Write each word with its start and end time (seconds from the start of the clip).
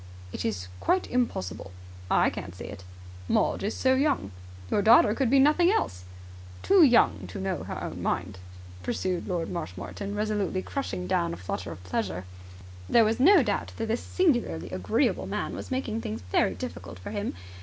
"It 0.33 0.43
is 0.43 0.67
quite 0.79 1.05
impossible." 1.11 1.69
"I 2.09 2.31
can't 2.31 2.55
see 2.55 2.63
it." 2.65 2.83
"Maud 3.27 3.61
is 3.61 3.75
so 3.77 3.93
young." 3.93 4.31
"Your 4.71 4.81
daughter 4.81 5.13
could 5.13 5.29
be 5.29 5.37
nothing 5.37 5.69
else." 5.69 6.05
"Too 6.63 6.81
young 6.81 7.27
to 7.27 7.39
know 7.39 7.57
her 7.65 7.83
own 7.83 8.01
mind," 8.01 8.39
pursued 8.81 9.27
Lord 9.27 9.51
Marshmoreton, 9.51 10.15
resolutely 10.15 10.63
crushing 10.63 11.05
down 11.05 11.35
a 11.35 11.37
flutter 11.37 11.71
of 11.71 11.83
pleasure. 11.83 12.25
There 12.89 13.05
was 13.05 13.19
no 13.19 13.43
doubt 13.43 13.73
that 13.77 13.85
this 13.89 14.01
singularly 14.01 14.71
agreeable 14.71 15.27
man 15.27 15.55
was 15.55 15.69
making 15.69 16.01
things 16.01 16.23
very 16.31 16.55
difficult 16.55 16.97
for 16.97 17.11
him. 17.11 17.35